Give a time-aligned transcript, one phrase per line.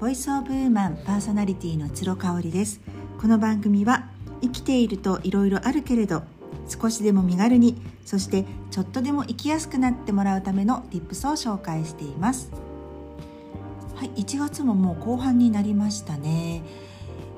[0.00, 2.80] ボイスオブウーマンパーソナリティの鶴香織です。
[3.20, 4.08] この番組は
[4.40, 6.22] 生きているといろいろあるけれど
[6.66, 7.76] 少しでも身軽に
[8.06, 12.50] そしてちょっとでも生きやすくなってもらうための Tips を紹介しています。
[13.94, 16.62] はい1月ももう後半になりましたね、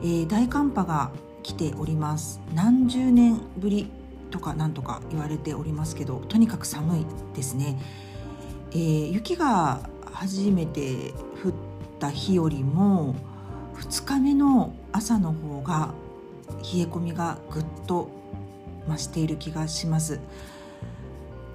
[0.00, 1.10] えー、大寒波が
[1.42, 2.40] 来ております。
[2.54, 3.90] 何十年ぶり
[4.30, 7.82] とかなんとか言われておりますけどとにかく寒いですね、
[8.70, 9.80] えー、雪が
[10.12, 11.12] 初めて
[11.44, 11.52] 降っ
[12.02, 13.14] た日よりも
[13.76, 15.94] 2日目の朝の方が
[16.48, 18.10] 冷え込みがぐっと
[18.88, 20.18] 増している気がします。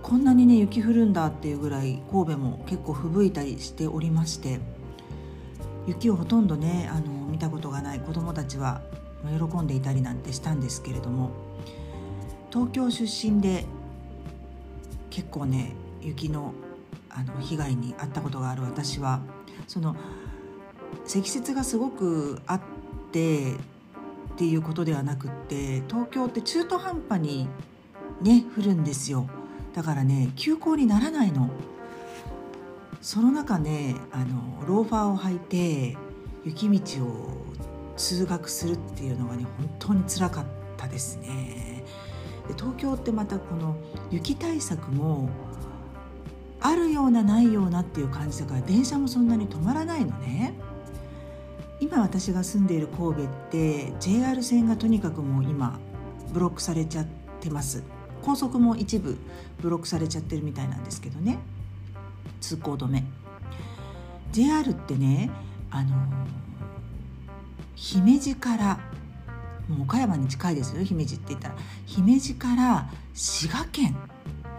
[0.02, 4.62] こんなにね雪降るんだっていうぐらい神戸も結構吹雪いたりしておりまして
[5.86, 8.82] 雪をほとんどねあの見たことがない子どもたちは
[9.26, 11.32] 喜んでいたりなんてしたんですけれども
[12.54, 13.66] 東京出身で
[15.10, 16.54] 結構ね雪の
[17.10, 19.20] あの被害に遭ったことがある私は
[19.68, 19.98] その
[21.06, 22.62] 積雪がすごくあっ
[23.12, 23.56] てっ
[24.38, 27.48] ていうことではなくって東京って中途半端に
[28.22, 29.30] ね降るんですよ。
[29.74, 31.50] だからね休校にならないの。
[33.02, 35.98] その中ねあのローファーを履いて
[36.44, 37.38] 雪道を
[37.96, 40.46] 通学するっていうのがね本当につらかっ
[40.78, 41.84] たですね。
[42.48, 43.76] で東京ってまたこの
[44.12, 45.30] 雪対策も
[46.60, 50.54] あるようなないようなっていう感じだから電車もそんなに止まらないのね。
[51.80, 55.80] 今私が住んでいる神戸って JR 線がとにかくもう今
[56.34, 57.06] ブロックされちゃっ
[57.40, 57.84] てます。
[58.24, 59.18] 高速も一部
[59.62, 61.38] ブロックされちゃってるみたいなんですけどね。
[62.42, 63.04] 通行止め。
[64.32, 65.30] JR ってね
[65.70, 65.96] あの
[67.76, 68.80] 姫路から
[69.70, 71.56] もう岡山に近いですよ姫路って言ったら。
[71.86, 73.96] 姫路から滋賀県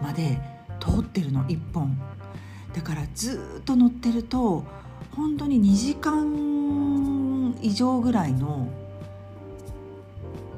[0.01, 0.39] まで
[0.79, 1.99] 通ってるの1本。
[2.73, 4.63] だからずっと乗ってると
[5.19, 8.69] 本当に2時間以上ぐらいの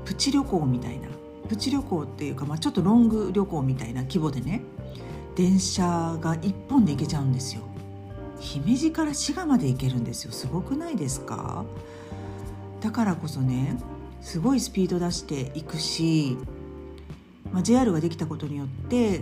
[0.06, 1.08] プチ旅行みたいな
[1.50, 4.62] プチ旅行っていうか、まあ、ちょっとロング旅行みたいな規模でね
[5.36, 7.64] 電車が1本で行けちゃうんですよ。
[8.40, 10.32] 姫路から滋賀まで行けるんですよ。
[10.32, 11.66] すごくないですか？
[12.82, 13.78] だからこそね
[14.22, 16.38] すごいスピード出していくし、
[17.52, 19.22] まあ、JR ができたことによって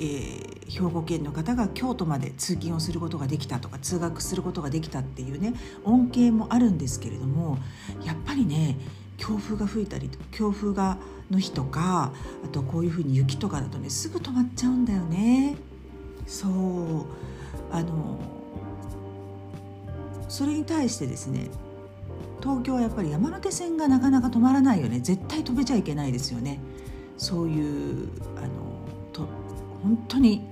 [0.00, 7.58] えー、兵庫県の方が京都まで通勤をすることができたとか通学することができたっていうね恩恵もあるんですけれども
[8.04, 8.76] やっぱりね
[9.16, 10.98] 強風が吹いたり強風が
[11.30, 12.12] の日とか
[12.44, 15.56] あとこういうふうに雪とかだとねすぐ止まっちゃうんだよね。
[16.26, 16.52] そう。
[17.70, 18.18] あの
[20.28, 21.48] それに対してですね
[22.40, 25.00] 東京はやっぱり山手線がなかなか止まらないよね。
[25.00, 26.60] 絶対止めちゃいけないですよね。
[27.16, 28.48] そういうあの
[29.12, 29.22] と
[29.82, 30.46] 本当に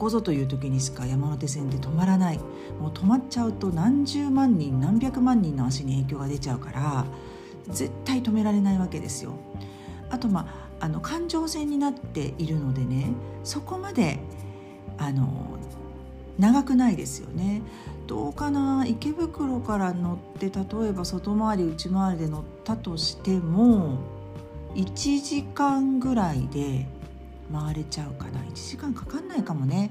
[0.00, 2.38] ここぞという時にしか山手線で止まらない
[2.80, 7.04] もう止まっちゃうと何十万人何百万人の足に影響が出ちゃうから
[7.68, 9.34] 絶対止められないわけですよ。
[10.08, 13.12] あとまああの環状線になっているのでね
[13.44, 14.20] そこまで
[14.96, 15.58] あの
[16.38, 17.60] 長くないですよね。
[18.06, 23.98] どうかな池袋から乗って例えば外回り内回りで乗ったとしても
[24.74, 26.86] 1時間ぐらいで
[27.52, 29.90] 回れちゃうかな？1時間かかんないかもね。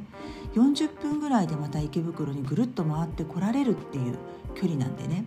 [0.55, 4.15] 40分ぐらいでまた池袋にぐるっと回ってこられるっていう
[4.55, 5.25] 距離なんでね。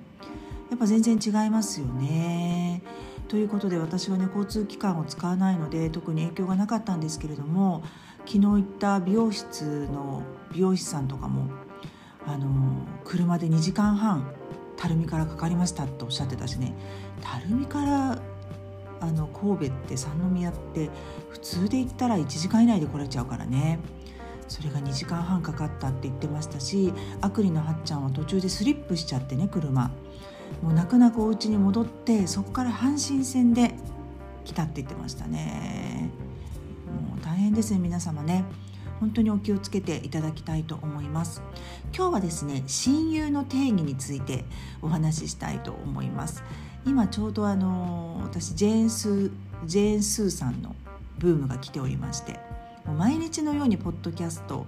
[0.70, 2.82] やっぱ全然違いますよね。
[3.28, 7.82] ということで私はね交通機関を使わないので特に影響がなかったんですけれども
[8.26, 10.22] 昨日行った美容室の
[10.52, 11.50] 美容師さんとかも
[12.26, 14.30] あの車で2時間半
[14.76, 16.74] 垂水からかかりましたっておっしゃってたしね。
[17.22, 18.18] 垂水から
[19.02, 20.88] あの神戸って三宮って
[21.30, 23.80] 普通で行ったら1時間以内で来れちゃうからね。
[24.48, 26.92] それが2時間半かかったって言ってましたし
[27.22, 29.90] アクリのはっちゃんは途中でスリップしちゃってね車。
[30.62, 33.74] もう泣く泣くお家に戻ってそこから阪神線で
[34.44, 36.10] 来たって言ってましたね。
[36.86, 38.44] もう大変ですね皆様ね。
[39.02, 41.42] 本当にお気をつけていただきたいと思います。
[41.92, 44.44] 今日はですね親友の定義について
[44.80, 46.44] お話ししたいと思います。
[46.86, 49.30] 今ちょうどあの私ジェーンスー
[49.66, 50.76] ジェーンスーさんの
[51.18, 52.38] ブームが来ておりまして
[52.84, 54.66] もう毎日のようにポッドキャスト、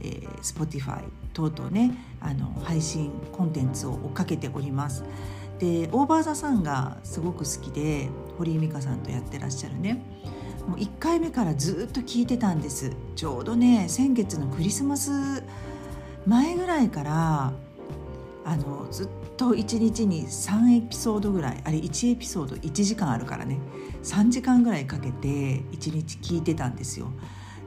[0.00, 5.02] えー、Spotify 等々ねあの配信コンテンツを追っかけております。
[5.58, 10.00] でオーバー・ザ・さんがすごく好きで堀井美香さんとやってらっしゃるね
[10.66, 12.92] もう1回目からずっと聞いてたんです。
[13.16, 15.42] ちょうどね先月のクリスマス
[16.26, 17.52] 前ぐらいから
[18.46, 23.58] あのずっと1日に3エピソードぐらいあれ1エピソード1時間あるからね。
[24.02, 25.28] 3時間ぐらいかけて
[25.72, 27.08] 1日聞いてたんですよ。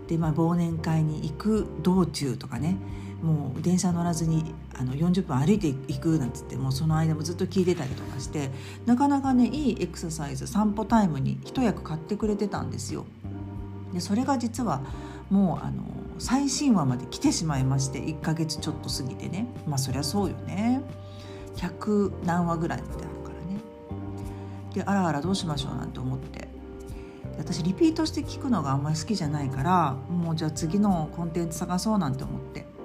[0.07, 2.77] でまあ忘年会に行く道中とかね。
[3.21, 8.51] もう電車乗らずにあの40分歩いていくなんつってもうその間もずっと聞いてたりとかして
[8.85, 13.05] なかなかねいいエクササイズ散歩タイムに一役買ってくれてたんですよ。
[13.93, 14.81] でそれが実は
[15.29, 15.83] もうあの
[16.19, 19.47] 最新話まで来てしまいまして1ヶ月ちょっと過ぎてね。
[19.67, 20.81] まあそりゃそうよね。
[21.55, 23.59] 100何話ぐらいまであるからね。
[24.75, 26.47] であらあらどうしましょうなんて思って。
[27.37, 32.76] 私リピートして聞くのがあんまり好きじゃないからもうじゃあ次のコンテンツ探そうなんて思って。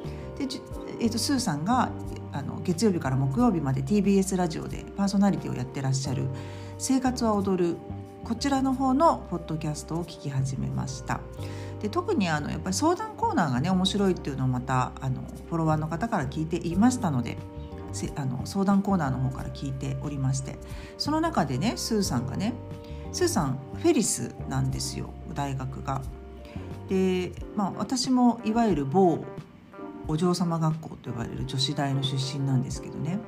[0.46, 0.60] で、
[1.00, 1.90] えーと、スーさんが
[2.32, 6.26] あの月曜日から木曜日まで TBS ラジオでパーソナリティをやってらっしゃる
[6.78, 7.76] 「生活は踊る」
[8.24, 11.20] こちらの方のポッドキャストを聞き始めました。
[11.80, 17.36] で特にあのやっぱり相談コーナーがね面白いっていうのをまたあのフォロワーの方から聞いていましたので
[18.14, 20.56] あの相談コーナーの方から聞いておりまして
[20.96, 22.54] その中でねスーさんがね
[23.10, 26.02] スーさんフェリスなんですよ大学が。
[26.88, 29.24] でまあ私もいわゆる某
[30.08, 33.18] お嬢様学校と呼ばれる女子大の出身なんですけどね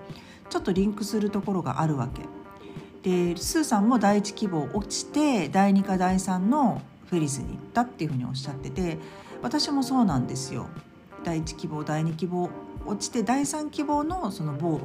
[0.50, 2.22] ちょっとリンクするところがあるわけ。
[3.02, 6.80] でスーさんも第一希望落ちて第2か第3の
[7.10, 8.98] フェリスに行ったっていうふうにおっしゃってて
[9.42, 10.68] 私もそうなんですよ。
[11.22, 12.50] 第1希望第2希望
[12.86, 14.80] 落ちて第3希望のその某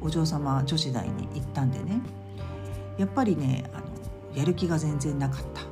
[0.00, 2.00] お嬢様女子大に行ったんでね
[2.98, 3.86] やっぱりねあの
[4.36, 5.62] やる気が全然なかった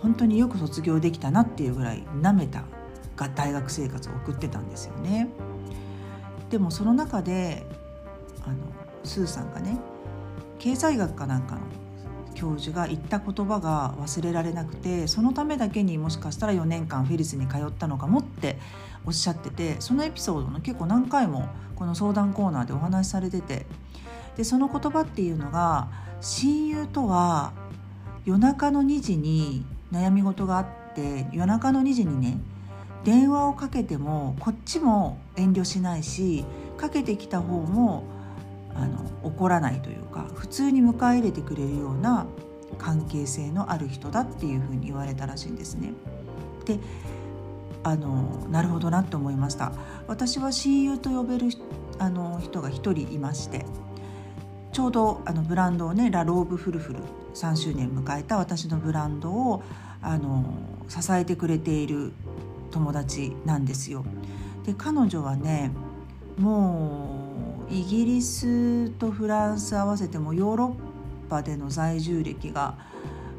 [0.00, 2.64] 本当によく卒業できたなっていうぐらいなめた
[3.16, 5.28] が大学生活を送ってたんですよね。
[6.50, 7.66] でもその中で
[8.44, 8.56] あの
[9.04, 9.78] スーさんがね
[10.58, 11.60] 経済学かなんかの
[12.34, 18.58] 教授が言った言葉が忘れられなくてそのためだけにもしかしたら4年間フェリスに通ったのかもって
[19.06, 23.66] おっしゃっててそのエピソードの結構何回もこの相談コーナーでお話しされてて
[24.36, 25.88] でその言葉っていうのが
[26.20, 27.52] 親友とは
[28.24, 32.38] 夜中の2時に悩み事があって夜中の2時にね
[33.04, 36.44] 電話をかけてもこっちも遠慮しないし
[36.76, 38.04] かけてきた方も
[38.74, 42.26] あの怒らないというか普通に迎え入れてくれるような
[42.78, 45.92] 関係性のある人だっていうふうに言われたらしいんですね。
[46.64, 46.78] で
[47.84, 49.72] あのなるほどなって思いました
[50.06, 51.48] 私は親友と呼べる
[51.98, 53.66] あの人が一人いまして
[54.72, 57.00] ちょうどあのブランドをねラ・ローブ・フルフル
[57.34, 59.62] 3周年迎えた私のブランドを
[60.00, 60.44] あの
[60.88, 62.12] 支えてくれている
[62.72, 64.04] 友達なんですよ。
[64.64, 65.70] で彼女はね
[66.38, 70.76] もうイギリスとフランス合わせてもヨーロ
[71.26, 72.76] ッパでの在住歴が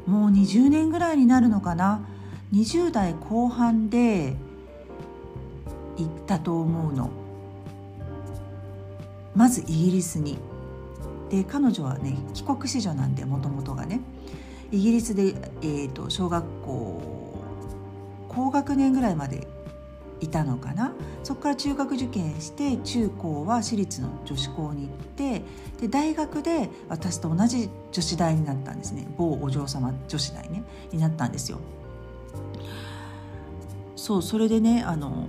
[0.06, 2.06] もう20年ぐらいになるのかな
[2.52, 4.36] ？20代後半で
[5.96, 7.10] 行ったと思うの。
[9.34, 10.38] まずイギリスに。
[11.30, 14.00] で彼女はね帰国子女なんでもともとがね。
[14.70, 17.13] イギリスで、えーと、小学校
[18.34, 19.46] 高学年ぐらいまで
[20.20, 20.92] いたのかな。
[21.22, 25.42] そこから中学受験して中高は私立の女子校に行って
[25.80, 29.06] で大学で私と同じ女子大になったんですね。
[29.16, 30.64] 某お嬢様女子大ね。
[30.92, 31.58] になったんですよ。
[33.96, 35.28] そうそれでねあの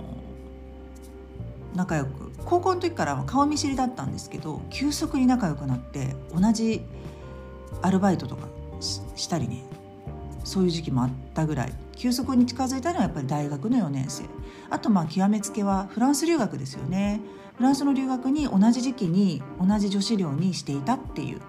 [1.74, 2.32] 仲良く。
[2.44, 6.82] 高校の時から顔見知りだったんですけど急速に仲良くなって同じ
[7.82, 8.46] アルバイトとか
[8.80, 9.62] したりね。
[10.44, 11.72] そういう時期もあったぐらい。
[11.96, 14.24] 急速に近づいたのはやっぱり大学の4年生。
[14.70, 17.20] あとまあ極めつけはフランス留学ですよね。
[17.56, 21.40] フランスの留学に同じ時期に同じ女子寮にしていたっていう。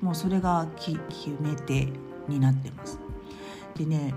[0.00, 0.98] もうそれが決
[1.40, 1.92] め手
[2.26, 2.98] になってます。
[3.76, 4.14] でね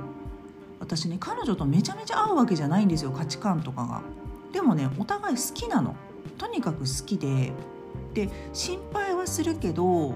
[0.80, 3.12] 私ね彼女とめちゃめちゃ合うわけじゃないんですよ。
[3.12, 4.02] 価値観とかが。
[4.54, 5.96] でもねお互い好きなの。
[6.38, 7.52] とにかく好きで。
[8.14, 10.14] で心配はするけど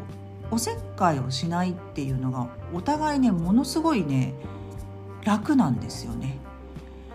[0.52, 4.34] おせっかいをしないっていうのがお互いねものすごいね
[5.28, 6.40] 楽なんですよね。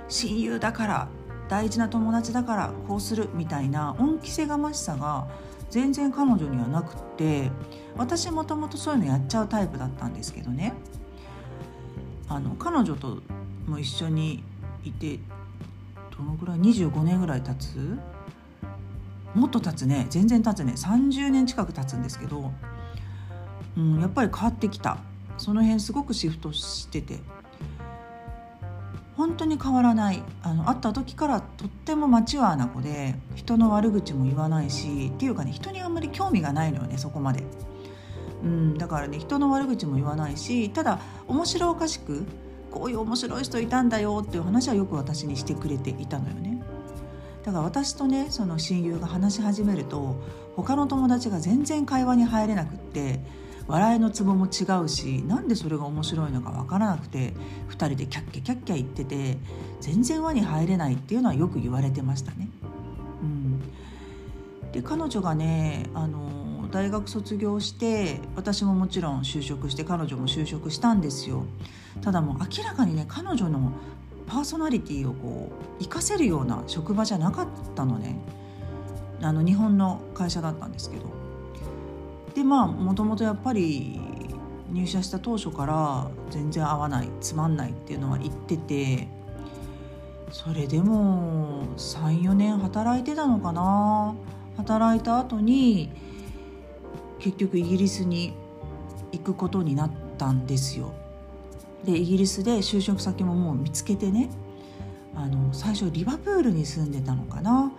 [0.08, 1.08] 親友だから
[1.48, 5.26] 大事な友達だからこうするみたいな恩着せがましさが
[5.70, 7.50] 全然彼女にはなくって
[7.96, 10.74] 私もともとそういうのやっちゃうタイプだったんですけどね。
[12.28, 13.22] あの彼女と
[13.66, 14.44] も一緒に
[14.84, 15.18] いて
[16.14, 17.98] どのぐらい25年ぐらい経つ？
[19.34, 20.06] もっと経つね。
[20.10, 20.74] 全然経つね。
[20.76, 22.52] 30年近く経つんですけど、
[23.78, 24.98] うん、やっぱり変わってきた。
[25.38, 27.18] その辺すごくシフトしてて。
[29.22, 37.44] 本当に変わらないあの会った時からとってもマチュアーな子で人の悪口も言わないしっていうかね人にあんまり興味がないのよねそこまで。
[38.42, 40.98] うん、だからね人の悪口も言わないしただ
[41.28, 42.26] 面白おかしく
[42.72, 46.60] こういう面白い人いたんだよっていう話はよく私にしてくれていたのよね。
[47.44, 50.16] だから私とねその親友が話し始めると
[50.56, 53.20] 他の友達が全然会話に入れなくって
[53.68, 57.32] 笑いのツボも違うしなんでそれが面白いのか分からなくて
[57.70, 59.38] 2人でキャッキャキャッキャ言ってて
[59.80, 62.48] 全然輪に入れないっていうのはよく言われてましたね。
[64.72, 71.44] で彼女がねあの大学卒業して私ももちろん就職して彼女も就職したんですよ。
[72.00, 73.72] ただもう明らかにね彼女の
[74.26, 78.16] パーソナリティをこう活かせるような職場じゃなかったのね。
[79.20, 81.21] あの日本の会社だったんですけど。
[82.34, 84.00] でまあもともとやっぱり
[84.70, 89.08] 入社した当初から全然合わないつまんないっていうのは言ってて
[90.30, 94.14] それでも34年働いてたのかな
[94.56, 95.90] 働いた後に
[97.18, 98.32] 結局イギリスに
[99.12, 100.92] 行くことになったんですよ。
[101.84, 104.30] でイギリスで就職先ももう見つけてね
[105.14, 107.72] あの最初リバプールに住んでたのかな。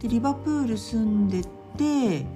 [0.00, 1.44] でリバプール住んで
[1.76, 2.26] て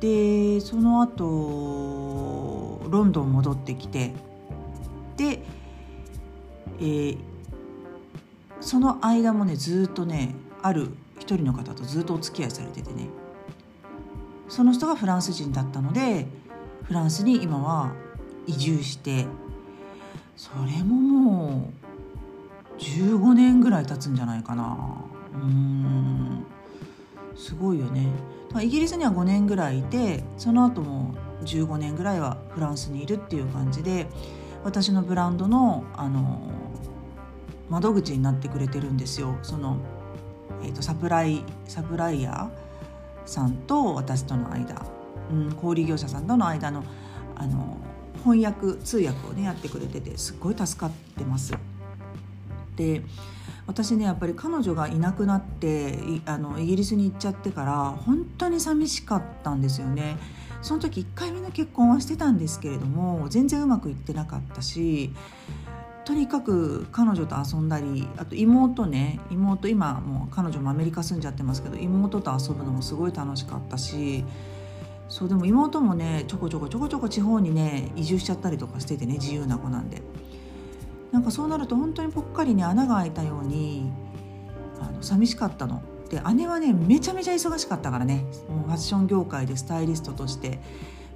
[0.00, 4.12] でその後ロンドン戻ってきて
[5.16, 5.42] で、
[6.78, 7.18] えー、
[8.60, 13.08] その間もねずっとねある一人の方とずっとお付き合いされててね。
[14.48, 16.28] その人がフランス人だったので
[16.84, 17.92] フランスに今は
[18.46, 19.26] 移住して
[20.36, 21.72] それもも
[22.78, 24.76] う15年ぐらい経つんじゃないかな。
[25.34, 26.46] うん
[27.34, 28.06] すごいよね。
[28.56, 34.06] まイギリスには5年ぐらいいてその後も15年ぐらいはフランスにいるっていう感じで
[34.64, 36.40] 私のブランドのあの
[37.68, 39.78] 窓口になってくれてるんですよその、
[40.62, 44.86] えーと、サプライサプライヤーさんと私との間、
[45.32, 46.84] うん、小売業者さんとの間の
[47.34, 47.76] あの
[48.24, 51.54] 翻訳通訳をねやってくれててすっごい助かってます。
[52.76, 53.02] で
[53.66, 60.16] 私ねやっぱり彼女がいなくなってあのイギリスに行っちゃってから本当に寂しかったんですよね。
[60.62, 65.12] その時1回目の結婚はしてたんですけれども全然うまくいってなかったし
[66.04, 74.24] とにかく彼女と遊んだりあと妹ね妹今もう彼女もアメリカ住んじゃってますけど妹と遊ぶのもすごい楽しかったし
[75.08, 80.02] そうでも妹もねちょこちょこちょこちょこ地方にね移住しちゃったりとかしててね自由な子なんで
[81.12, 83.90] なんかそうなると本当にぽっかりに穴が開いたように
[84.80, 85.82] あの寂しかったの。
[86.08, 90.60] で姉はねめちゃめちゃ忙しかったからねもうファッション業界でスタイリストとして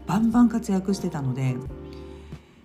[0.07, 1.55] バンバン活躍してたので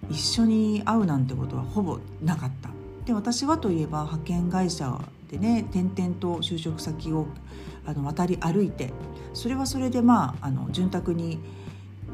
[0.10, 2.70] 一緒に会うなんてことはほぼなかった。
[3.06, 7.28] で私はといえば派遣会社でね転々と就職先を
[7.86, 8.92] あの渡り歩いて
[9.36, 11.40] それはそれでまああの潤沢に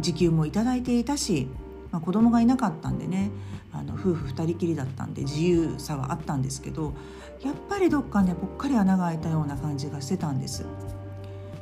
[0.01, 1.48] 時給も頂いていたし、
[1.92, 3.32] まあ、子供がいなかったんでね
[3.74, 6.94] あの夫婦2人きりだったんで自由さはあったんですけど
[7.44, 10.66] やっぱりどっかねぽっかり穴が開いたような感じがしてたんです。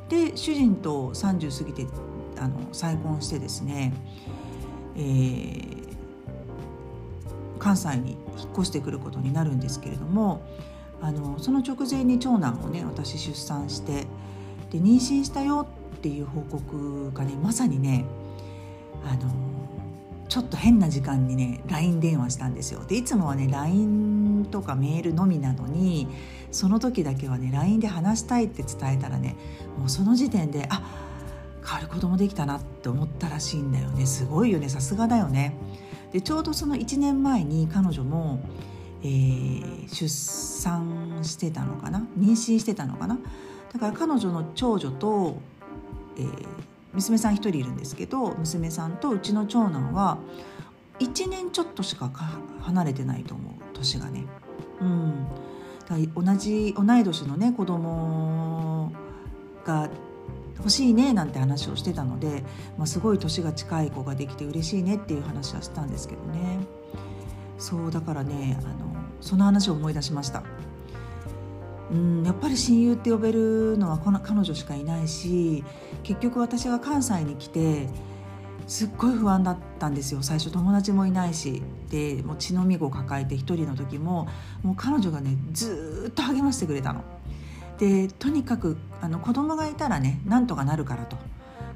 [0.08, 1.86] で主人と30過ぎて
[2.38, 3.92] あの再婚してですね、
[4.96, 5.88] えー、
[7.58, 10.42] 関西に引っ越してくることになるんですけれども
[11.00, 14.06] あのその直前に長男をね私出産して
[14.70, 18.04] で妊娠したよっていう報告がねまさにね
[19.04, 19.59] あの
[20.30, 22.84] ちょっと変な時間にね LINE 電話したんですよ。
[22.86, 26.06] でいつもはね LINE とかメールのみなのに
[26.52, 29.34] その時だけはね LINE で話したいって伝えたらね
[29.76, 30.82] もうその時点であ
[31.66, 34.06] 変わる子供できたなって思ったらしいんだよね。
[34.06, 34.68] すごいよね。
[34.68, 35.56] さすがだよね。
[36.12, 38.40] でちょうどその1年前に彼女も、
[39.02, 42.06] えー、出産してたのかな？
[42.16, 43.18] 妊娠してたのかな？
[43.72, 45.40] だから彼女の長女と、
[46.16, 46.46] えー、
[46.92, 50.18] 娘さん1人いるんですけど娘さんとうちの長男は
[50.98, 52.10] 1年ちょっとしか
[52.60, 54.26] 離れてないと思う年がね。
[54.80, 55.26] うん、
[55.88, 58.92] だ同じ同い年のね子供
[59.64, 59.90] が
[60.58, 62.44] 欲しいねなんて話をしてたので、
[62.76, 66.58] まあ、すごい年が近い子ができて嬉しいねっていう話はしたんですけどね
[67.58, 70.42] そうだからねあのその話を思い出しました。
[71.92, 75.64] うんやっぱり親友って呼べるのはこの彼女しかいないし
[76.02, 77.88] 結局私が関西に来て
[78.66, 84.28] すっごい不安だったんですよ最初友達もいないしでもう血のみ子を抱えて一人の時も
[84.62, 87.02] もう彼女がねずっと励ましてくれたの。
[87.78, 91.16] でとにかくあの子供がいたらねなんとかなるからと。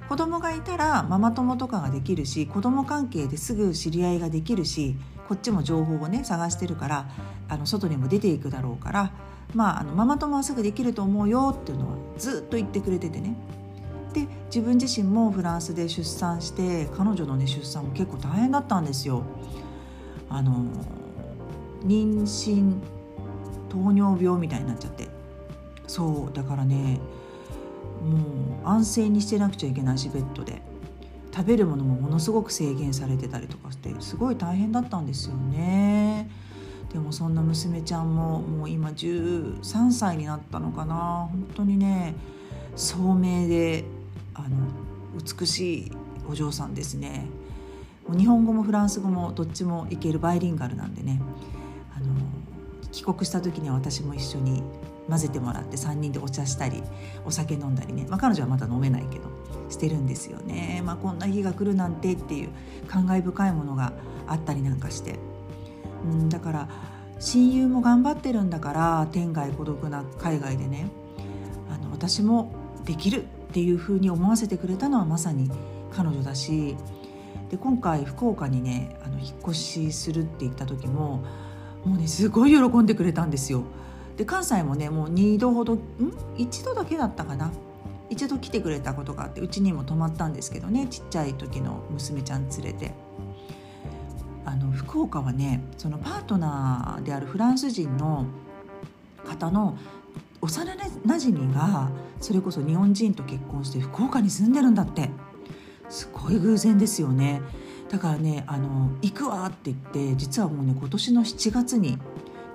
[0.08, 4.96] 子供がいたらママ友とかができるし子供関係ですぐ知り合いができるし
[5.28, 7.08] こっちも情報をね探してるから
[7.48, 9.12] あの外にも出ていくだろうから
[9.52, 13.36] まあ、あのママ友はすぐできると思うよっていうのはずっと言ってくれててね
[14.12, 19.24] で自分自身もフランスで出産して彼女のね出産も結構大変だったんですよ。
[20.28, 20.64] あの
[21.84, 22.78] 妊娠
[23.68, 25.08] 糖尿病みたいになっちゃって
[25.86, 26.98] そうだからね
[28.02, 28.18] も
[28.64, 30.62] う安静にしてなくちゃいけないしベッドで
[31.34, 36.03] 食べるものもものすごく制限されてたりとかしてすごい大変だったんですよね。
[36.94, 41.28] でもそんな娘ちゃんももう今13歳になったのかな。
[41.28, 42.14] 本当にね
[42.76, 43.84] 聡明で
[44.32, 44.48] あの
[45.20, 45.92] 美しい
[46.30, 47.26] お嬢さんですね。
[48.16, 51.20] 日本語もフランス語もどっちもいけるバイリンガルなんでね。
[51.96, 52.06] あの
[52.92, 54.62] 帰国した時には私も一緒に
[55.08, 56.80] 混ぜてもらって3人でお茶したり
[57.26, 59.24] お酒飲んだりね、まあ、彼女はまだ飲めないけど
[59.68, 62.50] してるんですよね、まあ、こんな日が来るなんてっていう
[62.86, 63.92] 感慨深いものが
[64.28, 65.18] あったりなんかして、
[66.04, 66.68] うん、だから
[67.20, 70.88] 親友も頑張ってるんだから天涯孤独な海外でね
[71.70, 72.52] あの私も
[72.84, 75.50] できるっていうふうに思わせてくれたのはまさに
[75.92, 76.76] 彼女だし
[77.50, 81.24] で今回福岡にねあの引っ越しするって言った時も
[81.84, 83.62] もうねすごい喜んでくれたんですよ。
[84.16, 85.78] で関西もねもう2度ほどん
[86.36, 87.52] ？1度だけだったかな
[88.10, 93.03] 一度来てくれたことがあってうちにも泊まったんですけどねちっちゃい時の娘ちゃん連れて。
[94.94, 98.26] 福岡はねそのパートナーであるフランス人の
[99.26, 99.76] 方の
[100.40, 105.10] 幼なじみがそれこそ日本人と結婚して福岡に住んでるんだって。
[105.88, 107.42] すごい偶然ですよね。
[107.90, 111.98] だからねあの行くわって言って実はもうね今年の7月に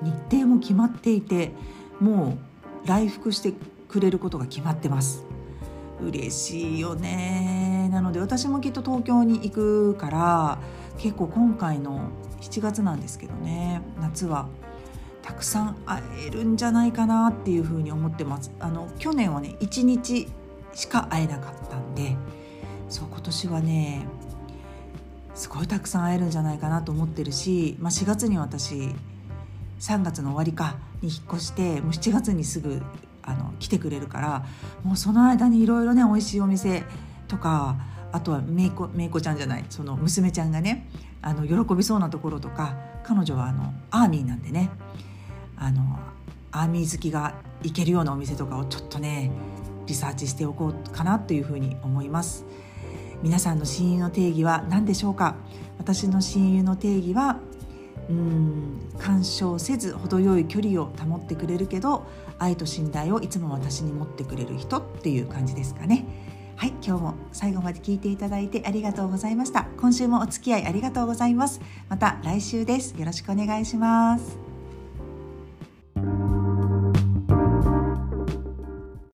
[0.01, 1.51] 日程も決まっていて
[1.99, 2.37] も
[2.85, 3.53] う来福して
[3.87, 5.25] くれることが決まってます。
[6.01, 10.59] 嬉しいよねなので私もきっと東京に行くから
[10.97, 12.09] 結構今回の
[12.41, 14.47] 7月なんですけどね夏は。
[15.21, 18.51] たくさん会えるんじゃないかなっていうふうに思ってます。
[18.59, 20.27] あの去年はね1日
[20.73, 22.15] しか会えなかったんで
[22.89, 24.05] そう今年はね
[25.35, 28.93] すごいたくさん会えるんじゃないかなと思ってるし、まあ、4月に私
[29.79, 32.81] 3月の終わりかに引っ越してもう7月にすぐ
[33.21, 34.45] あの来てくれるから
[34.83, 36.83] もうその間にいろいろね美味しいお店
[37.27, 37.77] とか
[38.11, 40.89] あとはめいこめいこちゃんじゃないその娘ちゃんがね
[41.21, 44.69] あの喜びそうなところとか彼女はあのアーミーなんでね
[45.57, 45.99] あの
[46.51, 49.31] アーミー好きが行けるようなお店とかをちょっとね
[49.85, 52.45] リサーチしておこうかなというふうに思います。
[53.21, 55.35] 皆さんの親友の定義は何でしょうか？
[55.77, 57.39] 私の親友の定義は
[58.09, 62.07] うん干渉せず程よい距離を保ってくれるけど
[62.39, 66.05] 愛と信頼をいつも私に持ってくれる人っていう感じですかね。
[66.59, 69.65] はい今日も最後まで聞いていただいてありがとうございました。
[69.79, 71.61] 今週もお付き合いありがとうございます。
[71.87, 72.99] また来週です。
[72.99, 74.48] よろしくお願いします。